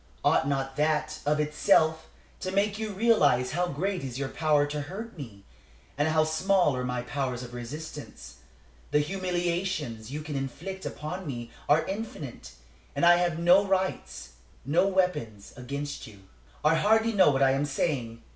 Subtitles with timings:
[0.25, 2.07] Ought not that, of itself,
[2.39, 5.45] to make you realize how great is your power to hurt me,
[5.95, 8.37] and how small are my powers of resistance?
[8.89, 12.53] The humiliations you can inflict upon me are infinite,
[12.95, 14.31] and I have no rights,
[14.65, 16.21] no weapons, against you.
[16.65, 18.23] "I hardly know what I am saying.